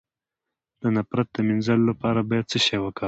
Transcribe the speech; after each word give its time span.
د 0.81 0.83
نفرت 0.95 1.27
د 1.33 1.37
مینځلو 1.47 1.85
لپاره 1.91 2.19
باید 2.29 2.45
څه 2.51 2.57
شی 2.65 2.77
وکاروم؟ 2.81 2.99